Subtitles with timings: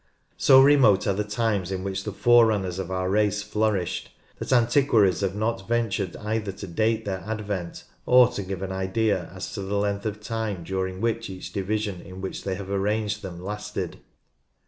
[0.37, 5.21] So remote are the times in which the forerunners of our race flourished, that antiquaries
[5.21, 9.61] have not ventured either to date their advent, or to give an idea as to
[9.61, 13.99] the length of time during which each division in which they have arranged them lasted.